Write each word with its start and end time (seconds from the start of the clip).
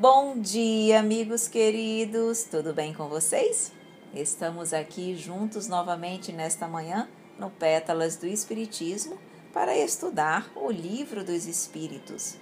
Bom 0.00 0.38
dia, 0.38 1.00
amigos 1.00 1.48
queridos, 1.48 2.44
tudo 2.44 2.72
bem 2.72 2.94
com 2.94 3.08
vocês? 3.08 3.72
Estamos 4.14 4.72
aqui 4.72 5.16
juntos 5.16 5.66
novamente 5.66 6.30
nesta 6.30 6.68
manhã 6.68 7.08
no 7.36 7.50
Pétalas 7.50 8.14
do 8.14 8.24
Espiritismo 8.24 9.18
para 9.52 9.76
estudar 9.76 10.52
o 10.54 10.70
Livro 10.70 11.24
dos 11.24 11.46
Espíritos. 11.46 12.36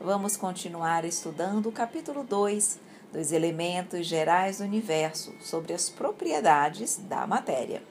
Vamos 0.00 0.36
continuar 0.36 1.04
estudando 1.04 1.70
o 1.70 1.72
capítulo 1.72 2.22
2 2.22 2.78
dos 3.12 3.32
elementos 3.32 4.06
gerais 4.06 4.58
do 4.58 4.64
universo 4.64 5.34
sobre 5.40 5.72
as 5.72 5.90
propriedades 5.90 6.98
da 6.98 7.26
matéria. 7.26 7.82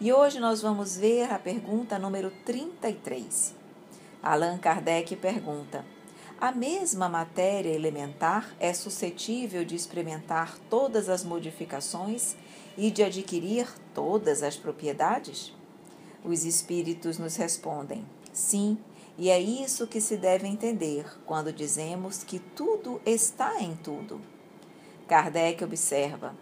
E 0.00 0.10
hoje 0.10 0.40
nós 0.40 0.62
vamos 0.62 0.96
ver 0.96 1.30
a 1.30 1.38
pergunta 1.38 1.98
número 1.98 2.32
33. 2.46 3.54
Allan 4.22 4.56
Kardec 4.56 5.14
pergunta: 5.16 5.84
a 6.40 6.52
mesma 6.52 7.08
matéria 7.08 7.70
elementar 7.70 8.54
é 8.60 8.72
suscetível 8.72 9.64
de 9.64 9.74
experimentar 9.74 10.56
todas 10.70 11.08
as 11.08 11.24
modificações 11.24 12.36
e 12.76 12.92
de 12.92 13.02
adquirir 13.02 13.66
todas 13.92 14.44
as 14.44 14.56
propriedades? 14.56 15.52
Os 16.24 16.44
espíritos 16.44 17.18
nos 17.18 17.34
respondem: 17.34 18.06
sim, 18.32 18.78
e 19.18 19.30
é 19.30 19.40
isso 19.40 19.88
que 19.88 20.00
se 20.00 20.16
deve 20.16 20.46
entender 20.46 21.04
quando 21.26 21.52
dizemos 21.52 22.22
que 22.22 22.38
tudo 22.38 23.00
está 23.04 23.60
em 23.60 23.74
tudo. 23.74 24.20
Kardec 25.08 25.64
observa: 25.64 26.36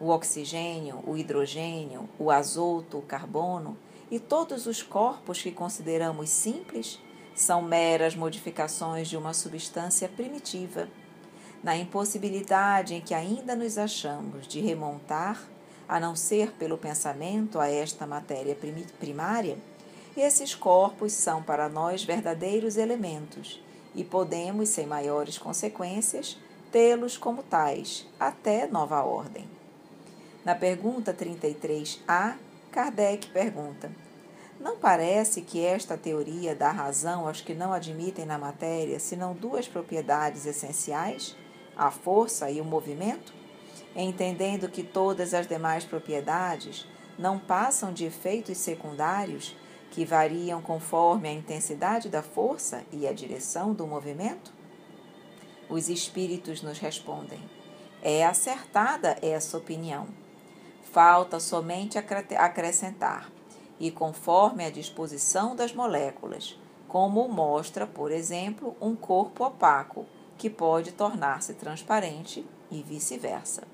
o 0.00 0.08
oxigênio, 0.08 1.04
o 1.06 1.14
hidrogênio, 1.14 2.08
o 2.18 2.30
azoto, 2.30 2.98
o 2.98 3.02
carbono 3.02 3.76
e 4.10 4.18
todos 4.18 4.66
os 4.66 4.82
corpos 4.82 5.42
que 5.42 5.52
consideramos 5.52 6.30
simples 6.30 6.98
são 7.34 7.62
meras 7.62 8.14
modificações 8.14 9.08
de 9.08 9.16
uma 9.16 9.32
substância 9.32 10.08
primitiva. 10.08 10.88
Na 11.62 11.76
impossibilidade 11.76 12.94
em 12.94 13.00
que 13.00 13.14
ainda 13.14 13.54
nos 13.54 13.78
achamos 13.78 14.46
de 14.46 14.60
remontar, 14.60 15.42
a 15.88 16.00
não 16.00 16.16
ser 16.16 16.52
pelo 16.52 16.78
pensamento, 16.78 17.60
a 17.60 17.68
esta 17.68 18.06
matéria 18.06 18.56
primária, 18.98 19.58
esses 20.16 20.54
corpos 20.54 21.12
são 21.12 21.42
para 21.42 21.68
nós 21.68 22.04
verdadeiros 22.04 22.76
elementos 22.76 23.62
e 23.94 24.04
podemos, 24.04 24.68
sem 24.68 24.86
maiores 24.86 25.38
consequências, 25.38 26.38
tê-los 26.70 27.16
como 27.16 27.42
tais, 27.42 28.06
até 28.18 28.66
nova 28.66 29.02
ordem. 29.02 29.46
Na 30.44 30.54
pergunta 30.54 31.14
33A, 31.14 32.36
Kardec 32.70 33.28
pergunta: 33.28 33.90
não 34.62 34.76
parece 34.76 35.42
que 35.42 35.60
esta 35.60 35.98
teoria 35.98 36.54
dá 36.54 36.70
razão 36.70 37.26
aos 37.26 37.40
que 37.40 37.52
não 37.52 37.72
admitem 37.72 38.24
na 38.24 38.38
matéria 38.38 39.00
senão 39.00 39.34
duas 39.34 39.66
propriedades 39.66 40.46
essenciais, 40.46 41.36
a 41.76 41.90
força 41.90 42.48
e 42.48 42.60
o 42.60 42.64
movimento? 42.64 43.34
Entendendo 43.94 44.68
que 44.68 44.84
todas 44.84 45.34
as 45.34 45.48
demais 45.48 45.84
propriedades 45.84 46.86
não 47.18 47.40
passam 47.40 47.92
de 47.92 48.04
efeitos 48.04 48.56
secundários 48.56 49.56
que 49.90 50.04
variam 50.04 50.62
conforme 50.62 51.28
a 51.28 51.32
intensidade 51.32 52.08
da 52.08 52.22
força 52.22 52.84
e 52.92 53.04
a 53.04 53.12
direção 53.12 53.74
do 53.74 53.84
movimento? 53.84 54.52
Os 55.68 55.88
espíritos 55.88 56.62
nos 56.62 56.78
respondem: 56.78 57.40
é 58.00 58.24
acertada 58.24 59.18
essa 59.20 59.58
opinião. 59.58 60.06
Falta 60.92 61.40
somente 61.40 61.98
acrescentar 61.98 63.28
e 63.82 63.90
conforme 63.90 64.64
a 64.64 64.70
disposição 64.70 65.56
das 65.56 65.74
moléculas, 65.74 66.56
como 66.86 67.26
mostra, 67.26 67.84
por 67.84 68.12
exemplo, 68.12 68.76
um 68.80 68.94
corpo 68.94 69.44
opaco, 69.44 70.06
que 70.38 70.48
pode 70.48 70.92
tornar-se 70.92 71.54
transparente 71.54 72.46
e 72.70 72.80
vice-versa. 72.80 73.64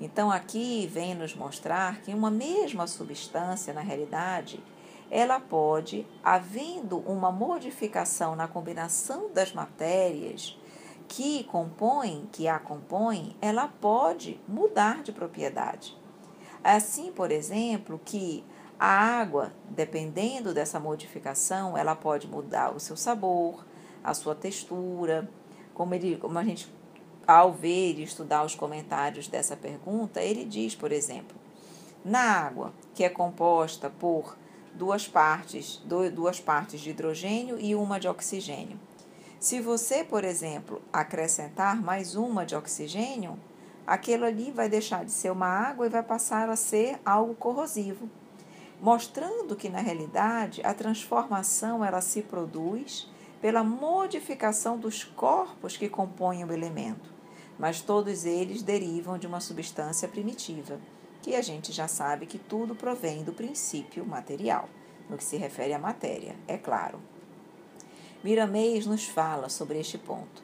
Então, 0.00 0.30
aqui 0.30 0.86
vem 0.86 1.14
nos 1.14 1.34
mostrar 1.34 2.00
que 2.00 2.14
uma 2.14 2.30
mesma 2.30 2.86
substância, 2.86 3.74
na 3.74 3.82
realidade, 3.82 4.64
ela 5.10 5.38
pode, 5.38 6.06
havendo 6.24 7.00
uma 7.00 7.30
modificação 7.30 8.34
na 8.34 8.48
combinação 8.48 9.30
das 9.34 9.52
matérias 9.52 10.58
que 11.06 11.44
compõem, 11.44 12.26
que 12.32 12.48
a 12.48 12.58
compõem, 12.58 13.36
ela 13.42 13.68
pode 13.68 14.40
mudar 14.48 15.02
de 15.02 15.12
propriedade. 15.12 15.94
Assim, 16.64 17.12
por 17.12 17.30
exemplo, 17.30 18.00
que 18.02 18.42
a 18.84 19.20
água, 19.20 19.52
dependendo 19.70 20.52
dessa 20.52 20.80
modificação, 20.80 21.78
ela 21.78 21.94
pode 21.94 22.26
mudar 22.26 22.74
o 22.74 22.80
seu 22.80 22.96
sabor, 22.96 23.64
a 24.02 24.12
sua 24.12 24.34
textura. 24.34 25.30
Como, 25.72 25.94
ele, 25.94 26.16
como 26.16 26.36
a 26.36 26.42
gente, 26.42 26.68
ao 27.24 27.52
ver 27.52 28.00
e 28.00 28.02
estudar 28.02 28.44
os 28.44 28.56
comentários 28.56 29.28
dessa 29.28 29.56
pergunta, 29.56 30.20
ele 30.20 30.44
diz, 30.44 30.74
por 30.74 30.90
exemplo, 30.90 31.36
na 32.04 32.22
água, 32.22 32.72
que 32.92 33.04
é 33.04 33.08
composta 33.08 33.88
por 33.88 34.36
duas 34.74 35.06
partes, 35.06 35.80
duas 36.12 36.40
partes 36.40 36.80
de 36.80 36.90
hidrogênio 36.90 37.60
e 37.60 37.76
uma 37.76 38.00
de 38.00 38.08
oxigênio. 38.08 38.80
Se 39.38 39.60
você, 39.60 40.02
por 40.02 40.24
exemplo, 40.24 40.82
acrescentar 40.92 41.80
mais 41.80 42.16
uma 42.16 42.44
de 42.44 42.56
oxigênio, 42.56 43.38
aquilo 43.86 44.24
ali 44.24 44.50
vai 44.50 44.68
deixar 44.68 45.04
de 45.04 45.12
ser 45.12 45.30
uma 45.30 45.46
água 45.46 45.86
e 45.86 45.88
vai 45.88 46.02
passar 46.02 46.50
a 46.50 46.56
ser 46.56 46.98
algo 47.04 47.32
corrosivo 47.36 48.10
mostrando 48.82 49.54
que 49.54 49.68
na 49.68 49.78
realidade 49.78 50.60
a 50.64 50.74
transformação 50.74 51.84
ela 51.84 52.00
se 52.00 52.20
produz 52.20 53.08
pela 53.40 53.62
modificação 53.62 54.76
dos 54.76 55.04
corpos 55.04 55.76
que 55.76 55.88
compõem 55.88 56.44
o 56.44 56.52
elemento, 56.52 57.08
mas 57.56 57.80
todos 57.80 58.24
eles 58.24 58.60
derivam 58.60 59.16
de 59.16 59.26
uma 59.26 59.38
substância 59.38 60.08
primitiva, 60.08 60.80
que 61.22 61.36
a 61.36 61.40
gente 61.40 61.70
já 61.70 61.86
sabe 61.86 62.26
que 62.26 62.38
tudo 62.38 62.74
provém 62.74 63.22
do 63.22 63.32
princípio 63.32 64.04
material, 64.04 64.68
no 65.08 65.16
que 65.16 65.22
se 65.22 65.36
refere 65.36 65.72
à 65.72 65.78
matéria, 65.78 66.34
é 66.48 66.58
claro. 66.58 67.00
Miramês 68.24 68.84
nos 68.84 69.06
fala 69.06 69.48
sobre 69.48 69.78
este 69.78 69.96
ponto. 69.96 70.42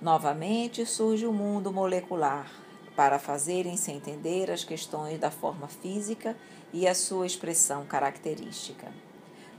Novamente 0.00 0.86
surge 0.86 1.26
o 1.26 1.32
mundo 1.34 1.70
molecular, 1.70 2.50
para 2.98 3.20
fazerem-se 3.20 3.92
entender 3.92 4.50
as 4.50 4.64
questões 4.64 5.20
da 5.20 5.30
forma 5.30 5.68
física 5.68 6.36
e 6.72 6.84
a 6.88 6.96
sua 6.96 7.26
expressão 7.26 7.86
característica. 7.86 8.88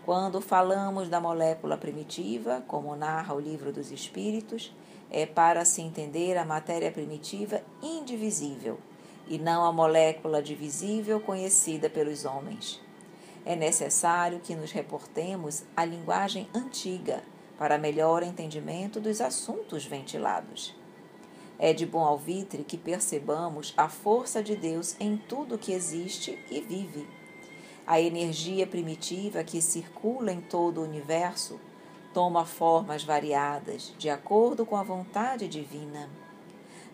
Quando 0.06 0.42
falamos 0.42 1.08
da 1.08 1.22
molécula 1.22 1.78
primitiva, 1.78 2.62
como 2.68 2.94
narra 2.98 3.34
o 3.34 3.40
Livro 3.40 3.72
dos 3.72 3.94
Espíritos, 3.94 4.76
é 5.10 5.26
para 5.26 5.64
se 5.64 5.82
entender 5.82 6.36
a 6.36 6.44
matéria 6.44 6.92
primitiva 6.92 7.62
indivisível 7.82 8.78
e 9.26 9.38
não 9.38 9.64
a 9.64 9.72
molécula 9.72 10.44
divisível 10.44 11.22
conhecida 11.22 11.90
pelos 11.90 12.26
homens. 12.26 12.82
É 13.46 13.56
necessário 13.56 14.42
que 14.42 14.54
nos 14.54 14.74
reportemos 14.74 15.64
à 15.78 15.86
linguagem 15.86 16.50
antiga 16.54 17.24
para 17.58 17.78
melhor 17.78 18.22
entendimento 18.22 19.00
dos 19.00 19.22
assuntos 19.22 19.86
ventilados. 19.86 20.78
É 21.60 21.74
de 21.74 21.86
bom 21.86 22.06
alvitre 22.06 22.64
que 22.64 22.78
percebamos 22.78 23.74
a 23.76 23.90
força 23.90 24.42
de 24.42 24.56
Deus 24.56 24.96
em 24.98 25.18
tudo 25.18 25.58
que 25.58 25.74
existe 25.74 26.40
e 26.50 26.62
vive. 26.62 27.06
A 27.86 28.00
energia 28.00 28.66
primitiva 28.66 29.44
que 29.44 29.62
circula 29.62 30.32
em 30.32 30.40
todo 30.40 30.80
o 30.80 30.84
universo 30.86 31.60
toma 32.14 32.46
formas 32.46 33.04
variadas 33.04 33.94
de 33.98 34.10
acordo 34.10 34.66
com 34.66 34.78
a 34.78 34.84
vontade 34.84 35.50
divina. 35.50 36.10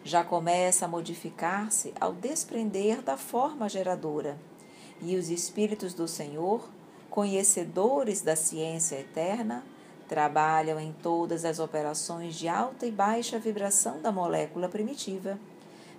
Já 0.03 0.23
começa 0.23 0.85
a 0.85 0.87
modificar-se 0.87 1.93
ao 1.99 2.13
desprender 2.13 3.01
da 3.01 3.17
forma 3.17 3.69
geradora, 3.69 4.39
e 5.01 5.15
os 5.15 5.29
Espíritos 5.29 5.93
do 5.93 6.07
Senhor, 6.07 6.67
conhecedores 7.09 8.21
da 8.21 8.35
ciência 8.35 8.95
eterna, 8.95 9.63
Trabalham 10.07 10.79
em 10.79 10.93
todas 11.01 11.45
as 11.45 11.57
operações 11.59 12.35
de 12.35 12.47
alta 12.47 12.85
e 12.85 12.91
baixa 12.91 13.39
vibração 13.39 14.01
da 14.01 14.11
molécula 14.11 14.69
primitiva, 14.69 15.39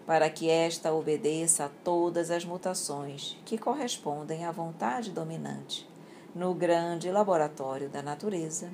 para 0.06 0.30
que 0.30 0.48
esta 0.48 0.92
obedeça 0.92 1.64
a 1.64 1.68
todas 1.68 2.30
as 2.30 2.44
mutações 2.44 3.36
que 3.44 3.58
correspondem 3.58 4.44
à 4.44 4.52
vontade 4.52 5.10
dominante 5.10 5.88
no 6.32 6.54
grande 6.54 7.10
laboratório 7.10 7.88
da 7.88 8.02
natureza. 8.02 8.70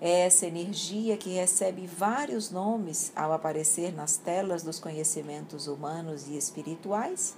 Essa 0.00 0.46
energia 0.46 1.16
que 1.16 1.30
recebe 1.30 1.86
vários 1.86 2.50
nomes 2.50 3.12
ao 3.16 3.32
aparecer 3.32 3.92
nas 3.92 4.16
telas 4.16 4.62
dos 4.62 4.78
conhecimentos 4.78 5.66
humanos 5.66 6.28
e 6.28 6.36
espirituais, 6.36 7.36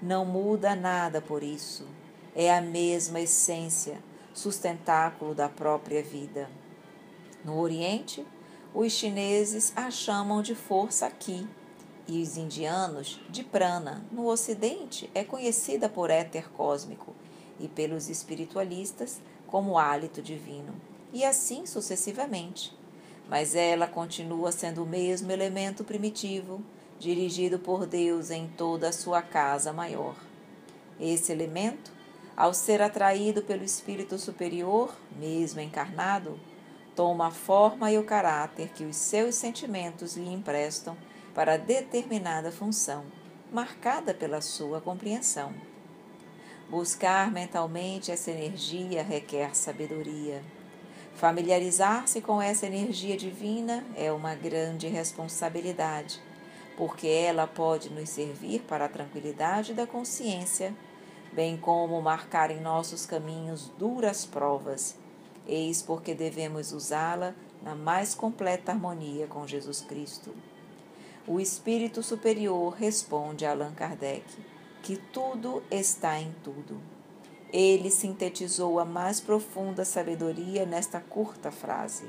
não 0.00 0.24
muda 0.24 0.76
nada 0.76 1.20
por 1.20 1.42
isso. 1.42 1.86
É 2.34 2.54
a 2.54 2.60
mesma 2.60 3.20
essência 3.20 3.98
sustentáculo 4.40 5.34
da 5.34 5.48
própria 5.48 6.02
vida. 6.02 6.48
No 7.44 7.58
Oriente, 7.60 8.26
os 8.74 8.90
chineses 8.90 9.72
a 9.76 9.90
chamam 9.90 10.40
de 10.40 10.54
força 10.54 11.06
aqui 11.06 11.46
e 12.08 12.22
os 12.22 12.36
indianos 12.38 13.20
de 13.28 13.44
prana. 13.44 14.02
No 14.10 14.26
Ocidente, 14.26 15.10
é 15.14 15.22
conhecida 15.22 15.88
por 15.88 16.08
éter 16.08 16.50
cósmico 16.52 17.14
e 17.58 17.68
pelos 17.68 18.08
espiritualistas 18.08 19.20
como 19.46 19.78
hálito 19.78 20.22
divino, 20.22 20.72
e 21.12 21.22
assim 21.24 21.66
sucessivamente. 21.66 22.74
mas 23.30 23.54
ela 23.54 23.86
continua 23.86 24.50
sendo 24.50 24.82
o 24.82 24.86
mesmo 24.86 25.30
elemento 25.30 25.84
primitivo, 25.84 26.60
dirigido 26.98 27.60
por 27.60 27.86
Deus 27.86 28.28
em 28.28 28.48
toda 28.48 28.88
a 28.88 28.92
sua 28.92 29.22
casa 29.22 29.72
maior. 29.72 30.16
Esse 30.98 31.30
elemento, 31.30 31.92
ao 32.40 32.54
ser 32.54 32.80
atraído 32.80 33.42
pelo 33.42 33.62
Espírito 33.62 34.16
Superior, 34.16 34.96
mesmo 35.14 35.60
encarnado, 35.60 36.40
toma 36.96 37.26
a 37.26 37.30
forma 37.30 37.92
e 37.92 37.98
o 37.98 38.02
caráter 38.02 38.70
que 38.70 38.82
os 38.82 38.96
seus 38.96 39.34
sentimentos 39.34 40.16
lhe 40.16 40.32
emprestam 40.32 40.96
para 41.34 41.58
determinada 41.58 42.50
função, 42.50 43.04
marcada 43.52 44.14
pela 44.14 44.40
sua 44.40 44.80
compreensão. 44.80 45.52
Buscar 46.70 47.30
mentalmente 47.30 48.10
essa 48.10 48.30
energia 48.30 49.02
requer 49.02 49.54
sabedoria. 49.54 50.42
Familiarizar-se 51.16 52.22
com 52.22 52.40
essa 52.40 52.64
energia 52.64 53.18
divina 53.18 53.84
é 53.94 54.10
uma 54.10 54.34
grande 54.34 54.88
responsabilidade, 54.88 56.18
porque 56.74 57.06
ela 57.06 57.46
pode 57.46 57.90
nos 57.90 58.08
servir 58.08 58.62
para 58.62 58.86
a 58.86 58.88
tranquilidade 58.88 59.74
da 59.74 59.86
consciência, 59.86 60.74
bem 61.32 61.56
como 61.56 62.00
marcar 62.02 62.50
em 62.50 62.60
nossos 62.60 63.06
caminhos 63.06 63.70
duras 63.78 64.24
provas. 64.24 64.96
Eis 65.46 65.82
porque 65.82 66.14
devemos 66.14 66.72
usá-la 66.72 67.34
na 67.62 67.74
mais 67.74 68.14
completa 68.14 68.72
harmonia 68.72 69.26
com 69.26 69.46
Jesus 69.46 69.80
Cristo. 69.80 70.34
O 71.26 71.38
Espírito 71.38 72.02
Superior 72.02 72.74
responde 72.74 73.44
a 73.44 73.52
Allan 73.52 73.72
Kardec 73.72 74.24
que 74.82 74.96
tudo 74.96 75.62
está 75.70 76.18
em 76.18 76.34
tudo. 76.42 76.80
Ele 77.52 77.90
sintetizou 77.90 78.78
a 78.78 78.84
mais 78.84 79.20
profunda 79.20 79.84
sabedoria 79.84 80.64
nesta 80.64 81.00
curta 81.00 81.50
frase. 81.50 82.08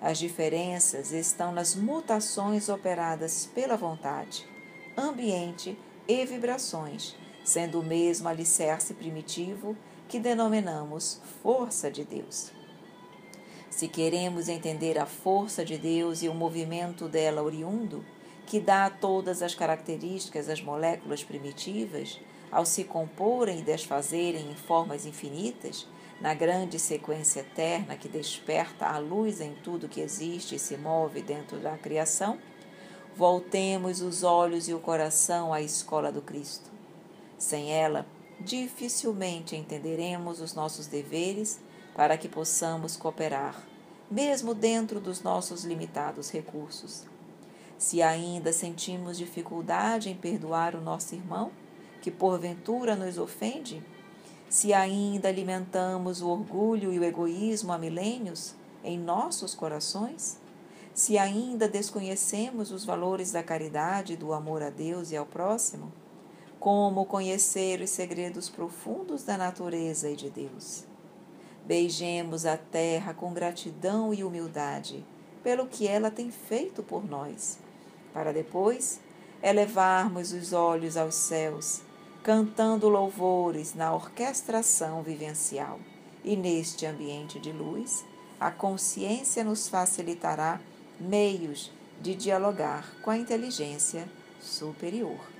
As 0.00 0.18
diferenças 0.18 1.12
estão 1.12 1.52
nas 1.52 1.74
mutações 1.74 2.68
operadas 2.68 3.46
pela 3.54 3.76
vontade, 3.76 4.44
ambiente 4.96 5.78
e 6.08 6.24
vibrações, 6.26 7.14
sendo 7.44 7.80
o 7.80 7.84
mesmo 7.84 8.28
alicerce 8.28 8.94
primitivo 8.94 9.76
que 10.08 10.18
denominamos 10.20 11.20
força 11.42 11.90
de 11.90 12.04
Deus. 12.04 12.50
Se 13.70 13.88
queremos 13.88 14.48
entender 14.48 14.98
a 14.98 15.06
força 15.06 15.64
de 15.64 15.78
Deus 15.78 16.22
e 16.22 16.28
o 16.28 16.34
movimento 16.34 17.08
dela 17.08 17.42
oriundo, 17.42 18.04
que 18.46 18.60
dá 18.60 18.84
a 18.84 18.90
todas 18.90 19.42
as 19.42 19.54
características 19.54 20.48
às 20.48 20.60
moléculas 20.60 21.24
primitivas, 21.24 22.20
ao 22.50 22.66
se 22.66 22.84
comporem 22.84 23.60
e 23.60 23.62
desfazerem 23.62 24.50
em 24.50 24.54
formas 24.54 25.06
infinitas, 25.06 25.88
na 26.20 26.34
grande 26.34 26.78
sequência 26.78 27.40
eterna 27.40 27.96
que 27.96 28.08
desperta 28.08 28.86
a 28.86 28.98
luz 28.98 29.40
em 29.40 29.54
tudo 29.54 29.88
que 29.88 30.00
existe 30.00 30.54
e 30.54 30.58
se 30.58 30.76
move 30.76 31.22
dentro 31.22 31.58
da 31.58 31.76
criação, 31.78 32.38
voltemos 33.16 34.02
os 34.02 34.22
olhos 34.22 34.68
e 34.68 34.74
o 34.74 34.78
coração 34.78 35.52
à 35.52 35.60
escola 35.60 36.12
do 36.12 36.22
Cristo. 36.22 36.70
Sem 37.42 37.72
ela, 37.72 38.06
dificilmente 38.38 39.56
entenderemos 39.56 40.40
os 40.40 40.54
nossos 40.54 40.86
deveres 40.86 41.60
para 41.92 42.16
que 42.16 42.28
possamos 42.28 42.96
cooperar, 42.96 43.60
mesmo 44.08 44.54
dentro 44.54 45.00
dos 45.00 45.22
nossos 45.22 45.64
limitados 45.64 46.30
recursos. 46.30 47.02
Se 47.76 48.00
ainda 48.00 48.52
sentimos 48.52 49.18
dificuldade 49.18 50.08
em 50.08 50.14
perdoar 50.14 50.76
o 50.76 50.80
nosso 50.80 51.16
irmão, 51.16 51.50
que 52.00 52.12
porventura 52.12 52.94
nos 52.94 53.18
ofende, 53.18 53.82
se 54.48 54.72
ainda 54.72 55.28
alimentamos 55.28 56.22
o 56.22 56.28
orgulho 56.28 56.92
e 56.92 56.98
o 57.00 57.04
egoísmo 57.04 57.72
há 57.72 57.76
milênios 57.76 58.54
em 58.84 58.96
nossos 58.96 59.52
corações, 59.52 60.38
se 60.94 61.18
ainda 61.18 61.66
desconhecemos 61.66 62.70
os 62.70 62.84
valores 62.84 63.32
da 63.32 63.42
caridade 63.42 64.12
e 64.12 64.16
do 64.16 64.32
amor 64.32 64.62
a 64.62 64.70
Deus 64.70 65.10
e 65.10 65.16
ao 65.16 65.26
próximo, 65.26 65.92
como 66.62 67.04
conhecer 67.04 67.80
os 67.80 67.90
segredos 67.90 68.48
profundos 68.48 69.24
da 69.24 69.36
natureza 69.36 70.08
e 70.08 70.14
de 70.14 70.30
Deus? 70.30 70.84
Beijemos 71.66 72.46
a 72.46 72.56
terra 72.56 73.12
com 73.12 73.34
gratidão 73.34 74.14
e 74.14 74.22
humildade 74.22 75.04
pelo 75.42 75.66
que 75.66 75.88
ela 75.88 76.08
tem 76.08 76.30
feito 76.30 76.80
por 76.80 77.04
nós 77.04 77.58
para 78.14 78.32
depois 78.32 79.00
elevarmos 79.42 80.32
os 80.32 80.52
olhos 80.52 80.96
aos 80.96 81.16
céus, 81.16 81.82
cantando 82.22 82.88
louvores 82.88 83.74
na 83.74 83.92
orquestração 83.92 85.02
vivencial. 85.02 85.80
E 86.22 86.36
neste 86.36 86.86
ambiente 86.86 87.40
de 87.40 87.50
luz, 87.50 88.04
a 88.38 88.52
consciência 88.52 89.42
nos 89.42 89.66
facilitará 89.66 90.60
meios 91.00 91.72
de 92.00 92.14
dialogar 92.14 92.94
com 93.02 93.10
a 93.10 93.18
inteligência 93.18 94.08
superior. 94.40 95.31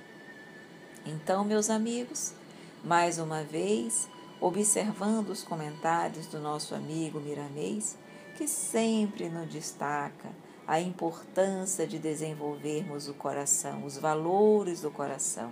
Então, 1.05 1.43
meus 1.43 1.69
amigos, 1.69 2.33
mais 2.81 3.19
uma 3.19 3.43
vez, 3.43 4.07
observando 4.39 5.29
os 5.29 5.43
comentários 5.43 6.27
do 6.27 6.39
nosso 6.39 6.73
amigo 6.73 7.19
Miramês, 7.19 7.97
que 8.37 8.47
sempre 8.47 9.27
nos 9.27 9.49
destaca 9.49 10.29
a 10.65 10.79
importância 10.79 11.85
de 11.85 11.99
desenvolvermos 11.99 13.09
o 13.09 13.13
coração, 13.13 13.83
os 13.83 13.97
valores 13.97 14.81
do 14.81 14.89
coração. 14.89 15.51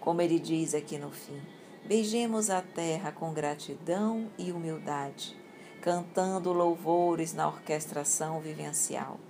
Como 0.00 0.22
ele 0.22 0.38
diz 0.38 0.74
aqui 0.74 0.96
no 0.96 1.10
fim, 1.10 1.42
beijemos 1.84 2.48
a 2.48 2.62
terra 2.62 3.12
com 3.12 3.34
gratidão 3.34 4.30
e 4.38 4.50
humildade, 4.50 5.36
cantando 5.82 6.54
louvores 6.54 7.34
na 7.34 7.46
orquestração 7.46 8.40
vivencial, 8.40 9.20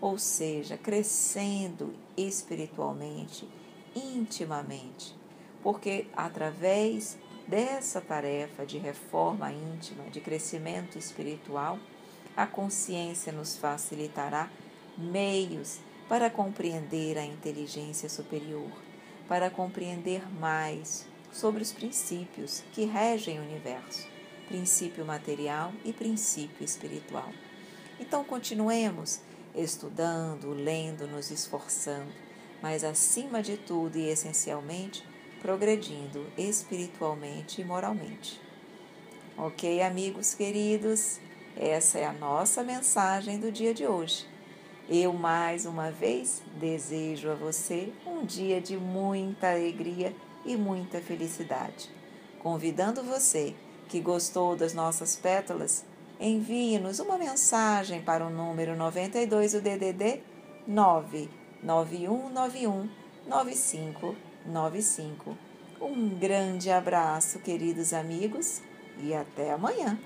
ou 0.00 0.18
seja, 0.18 0.78
crescendo 0.78 1.92
espiritualmente, 2.16 3.48
intimamente, 3.96 5.14
porque 5.62 6.06
através 6.14 7.18
dessa 7.46 8.00
tarefa 8.00 8.66
de 8.66 8.78
reforma 8.78 9.52
íntima, 9.52 10.04
de 10.10 10.20
crescimento 10.20 10.98
espiritual, 10.98 11.78
a 12.36 12.46
consciência 12.46 13.32
nos 13.32 13.56
facilitará 13.56 14.50
meios 14.96 15.78
para 16.08 16.28
compreender 16.28 17.18
a 17.18 17.24
inteligência 17.24 18.08
superior, 18.08 18.70
para 19.26 19.50
compreender 19.50 20.22
mais 20.38 21.06
sobre 21.32 21.62
os 21.62 21.72
princípios 21.72 22.62
que 22.72 22.84
regem 22.84 23.38
o 23.38 23.42
universo, 23.42 24.06
princípio 24.48 25.04
material 25.04 25.72
e 25.84 25.92
princípio 25.92 26.64
espiritual. 26.64 27.30
Então, 27.98 28.22
continuemos 28.24 29.20
estudando, 29.54 30.50
lendo, 30.50 31.06
nos 31.06 31.30
esforçando, 31.30 32.12
mas 32.66 32.82
acima 32.82 33.40
de 33.40 33.56
tudo 33.56 33.96
e 33.96 34.08
essencialmente, 34.08 35.04
progredindo 35.40 36.26
espiritualmente 36.36 37.60
e 37.60 37.64
moralmente. 37.64 38.40
Ok, 39.38 39.80
amigos 39.82 40.34
queridos? 40.34 41.20
Essa 41.56 42.00
é 42.00 42.04
a 42.04 42.12
nossa 42.12 42.64
mensagem 42.64 43.38
do 43.38 43.52
dia 43.52 43.72
de 43.72 43.86
hoje. 43.86 44.26
Eu 44.88 45.12
mais 45.12 45.64
uma 45.64 45.92
vez 45.92 46.42
desejo 46.58 47.30
a 47.30 47.36
você 47.36 47.92
um 48.04 48.24
dia 48.24 48.60
de 48.60 48.76
muita 48.76 49.52
alegria 49.52 50.12
e 50.44 50.56
muita 50.56 51.00
felicidade. 51.00 51.88
Convidando 52.40 53.00
você 53.04 53.54
que 53.88 54.00
gostou 54.00 54.56
das 54.56 54.74
nossas 54.74 55.14
pétalas, 55.14 55.84
envie-nos 56.18 56.98
uma 56.98 57.16
mensagem 57.16 58.02
para 58.02 58.26
o 58.26 58.30
número 58.30 58.74
92 58.74 59.52
do 59.52 59.60
DDD 59.60 60.20
99191 61.62 62.88
9595. 63.26 65.36
Um 65.80 66.08
grande 66.08 66.70
abraço, 66.70 67.38
queridos 67.40 67.92
amigos, 67.92 68.62
e 68.98 69.12
até 69.14 69.52
amanhã. 69.52 69.98